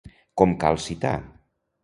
Com 0.41 0.55
cal 0.63 0.79
citar? 0.87 1.13